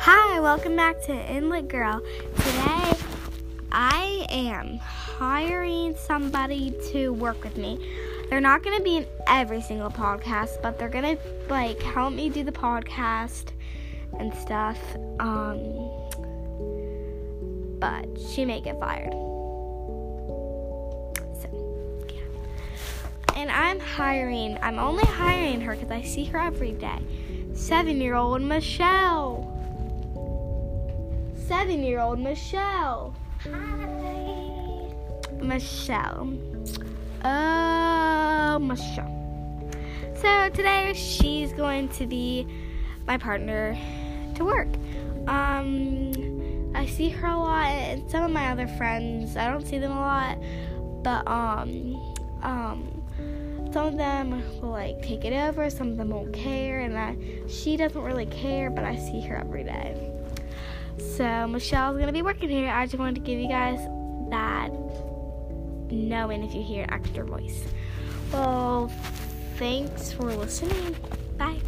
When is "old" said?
31.98-32.18